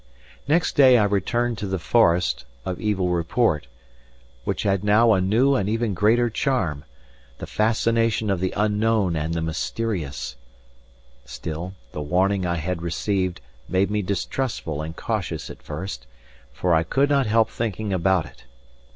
[0.47, 3.67] Next day I returned to the forest of evil report,
[4.45, 6.85] which had now a new and even greater charm
[7.37, 10.37] the fascination of the unknown and the mysterious;
[11.23, 16.07] still, the warning I had received made me distrustful and cautious at first,
[16.51, 18.45] for I could not help thinking about it.